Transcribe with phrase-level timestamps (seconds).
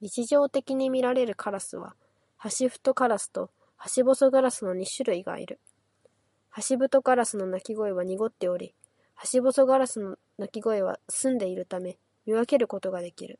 [0.00, 1.94] 日常的にみられるカラスは
[2.36, 5.60] ハシブトガラスとハシボソガラスの二種類がいる。
[6.50, 8.74] ハシブトガラスの鳴き声は濁っており、
[9.14, 11.96] ハシボソガラスの鳴き声は澄んでいるため、
[12.26, 13.38] 見分けることができる。